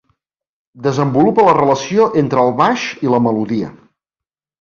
Desenvolupa 0.85 1.45
la 1.47 1.53
relació 1.57 2.07
entre 2.21 2.45
el 2.45 2.49
baix 2.61 2.87
i 3.09 3.13
la 3.17 3.21
melodia. 3.27 3.71